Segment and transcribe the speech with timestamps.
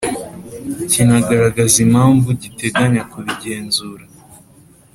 [0.91, 4.05] kinagaragaza impamvu giteganya kubigenzura